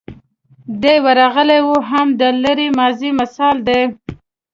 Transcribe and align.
دی 0.81 0.95
ورغلی 1.05 1.59
و 1.63 1.69
هم 1.89 2.07
د 2.19 2.21
لرې 2.43 2.67
ماضي 2.77 3.09
مثال 3.19 3.55
دی. 3.67 3.81